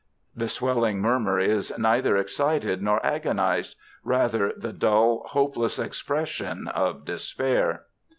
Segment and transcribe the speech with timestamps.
[0.35, 7.85] "_The swelling murmur is neither excited nor agonized rather the dull, hopeless expression of despair.